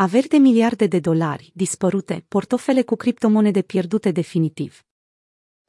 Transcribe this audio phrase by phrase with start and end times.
[0.00, 4.84] Averi de miliarde de dolari, dispărute, portofele cu criptomonede pierdute definitiv.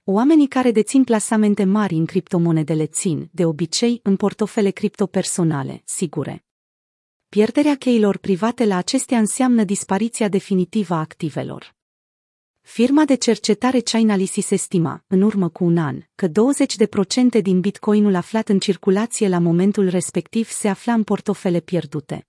[0.03, 6.45] Oamenii care dețin plasamente mari în criptomonedele țin, de obicei, în portofele criptopersonale, sigure.
[7.29, 11.75] Pierderea cheilor private la acestea înseamnă dispariția definitivă a activelor.
[12.61, 16.31] Firma de cercetare Chainalysis estima, în urmă cu un an, că 20%
[17.41, 22.28] din bitcoinul aflat în circulație la momentul respectiv se afla în portofele pierdute.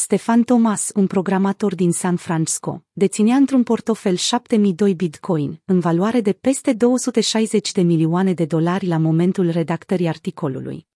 [0.00, 6.32] Stefan Thomas, un programator din San Francisco, deținea într-un portofel 7002 bitcoin, în valoare de
[6.32, 10.86] peste 260 de milioane de dolari la momentul redactării articolului.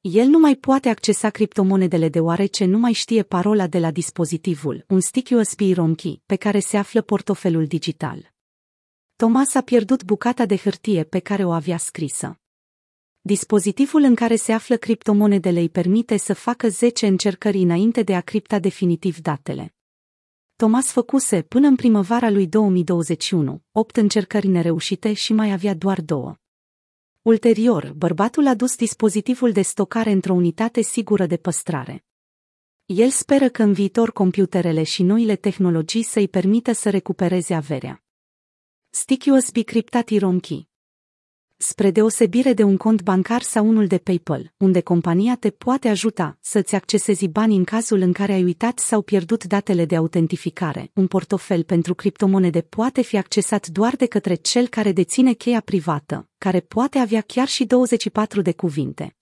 [0.00, 5.00] El nu mai poate accesa criptomonedele deoarece nu mai știe parola de la dispozitivul, un
[5.00, 8.32] stick USB ROM-key, pe care se află portofelul digital.
[9.16, 12.39] Thomas a pierdut bucata de hârtie pe care o avea scrisă.
[13.30, 18.20] Dispozitivul în care se află criptomonedele îi permite să facă 10 încercări înainte de a
[18.20, 19.74] cripta definitiv datele.
[20.56, 26.36] Thomas făcuse până în primăvara lui 2021 8 încercări nereușite și mai avea doar două.
[27.22, 32.04] Ulterior, bărbatul a dus dispozitivul de stocare într-o unitate sigură de păstrare.
[32.84, 38.04] El speră că în viitor computerele și noile tehnologii să-i permită să recupereze averea.
[38.88, 40.69] Stick USB criptat Ironki
[41.62, 46.38] spre deosebire de un cont bancar sau unul de PayPal, unde compania te poate ajuta
[46.40, 50.90] să-ți accesezi bani în cazul în care ai uitat sau pierdut datele de autentificare.
[50.94, 56.28] Un portofel pentru criptomonede poate fi accesat doar de către cel care deține cheia privată,
[56.38, 59.14] care poate avea chiar și 24 de cuvinte.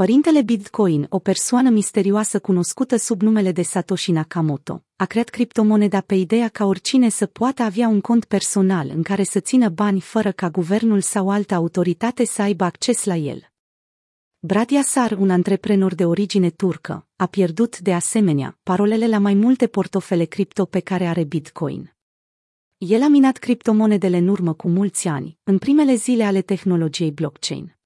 [0.00, 6.14] Părintele Bitcoin, o persoană misterioasă cunoscută sub numele de Satoshi Nakamoto, a creat criptomoneda pe
[6.14, 10.32] ideea ca oricine să poată avea un cont personal în care să țină bani fără
[10.32, 13.48] ca guvernul sau altă autoritate să aibă acces la el.
[14.38, 19.66] Brad Yassar, un antreprenor de origine turcă, a pierdut de asemenea parolele la mai multe
[19.66, 21.94] portofele cripto pe care are Bitcoin.
[22.78, 27.79] El a minat criptomonedele în urmă cu mulți ani, în primele zile ale tehnologiei blockchain.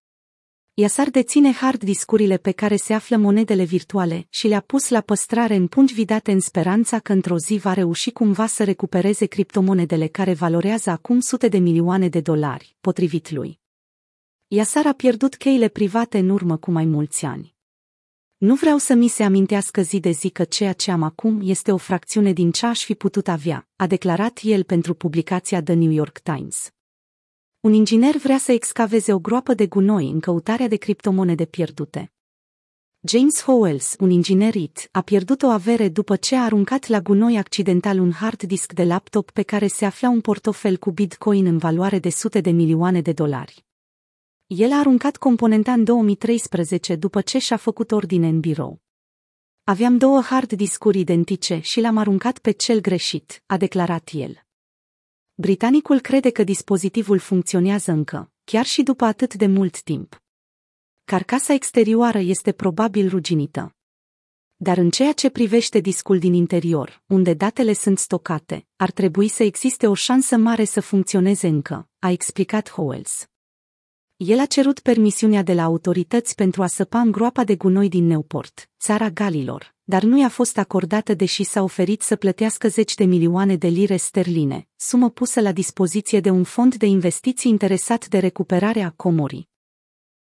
[0.77, 5.55] Iasar deține hard discurile pe care se află monedele virtuale și le-a pus la păstrare
[5.55, 10.33] în pungi vidate în speranța că într-o zi va reuși cumva să recupereze criptomonedele care
[10.33, 13.61] valorează acum sute de milioane de dolari, potrivit lui.
[14.47, 17.55] Iasar a pierdut cheile private în urmă cu mai mulți ani.
[18.37, 21.73] Nu vreau să mi se amintească zi de zi că ceea ce am acum este
[21.73, 25.91] o fracțiune din ce aș fi putut avea, a declarat el pentru publicația The New
[25.91, 26.73] York Times.
[27.65, 32.13] Un inginer vrea să excaveze o groapă de gunoi în căutarea de criptomonede pierdute.
[33.01, 37.37] James Howells, un inginer IT, a pierdut o avere după ce a aruncat la gunoi
[37.37, 41.59] accidental un hard disk de laptop pe care se afla un portofel cu bitcoin în
[41.59, 43.65] valoare de sute de milioane de dolari.
[44.47, 48.83] El a aruncat componenta în 2013 după ce și-a făcut ordine în birou.
[49.65, 54.44] Aveam două hard discuri identice și l-am aruncat pe cel greșit, a declarat el.
[55.37, 60.22] Britanicul crede că dispozitivul funcționează încă, chiar și după atât de mult timp.
[61.05, 63.77] Carcasa exterioară este probabil ruginită.
[64.56, 69.43] Dar în ceea ce privește discul din interior, unde datele sunt stocate, ar trebui să
[69.43, 73.28] existe o șansă mare să funcționeze încă, a explicat Howells.
[74.17, 78.07] El a cerut permisiunea de la autorități pentru a săpa în groapa de gunoi din
[78.07, 83.05] Newport, țara Galilor, dar nu i-a fost acordată deși s-a oferit să plătească zeci de
[83.05, 88.19] milioane de lire sterline, sumă pusă la dispoziție de un fond de investiții interesat de
[88.19, 89.49] recuperarea comorii.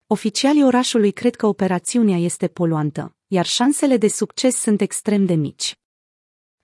[0.08, 5.80] Oficialii orașului cred că operațiunea este poluantă, iar șansele de succes sunt extrem de mici.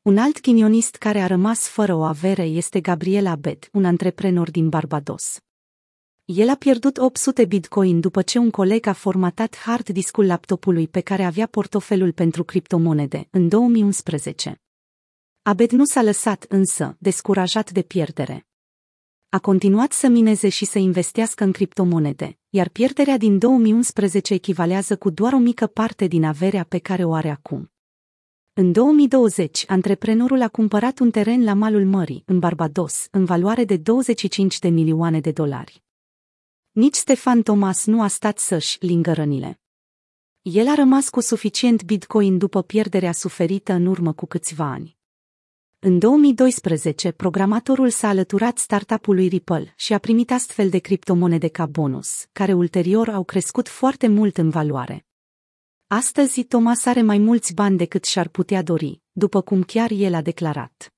[0.02, 4.70] Un alt ghinionist care a rămas fără o avere este Gabriel Abed, un antreprenor din
[4.70, 5.42] Barbados.
[6.34, 11.02] El a pierdut 800 bitcoin după ce un coleg a formatat hard discul laptopului pe
[11.02, 14.62] care avea portofelul pentru criptomonede în 2011.
[15.42, 18.48] Abed nu s-a lăsat însă, descurajat de pierdere.
[19.30, 25.10] A continuat să mineze și să investească în criptomonede, iar pierderea din 2011 echivalează cu
[25.10, 27.72] doar o mică parte din averea pe care o are acum.
[28.54, 33.78] În 2020, antreprenorul a cumpărat un teren la malul mării, în Barbados, în valoare de
[33.78, 35.86] 25 de milioane de dolari.
[36.78, 39.62] Nici Stefan Thomas nu a stat să-și lingă rănile.
[40.42, 44.98] El a rămas cu suficient bitcoin după pierderea suferită în urmă cu câțiva ani.
[45.80, 52.28] În 2012, programatorul s-a alăturat startup-ului Ripple și a primit astfel de criptomonede ca bonus,
[52.32, 55.06] care ulterior au crescut foarte mult în valoare.
[55.88, 60.22] Astăzi, Thomas are mai mulți bani decât și-ar putea dori, după cum chiar el a
[60.22, 60.97] declarat.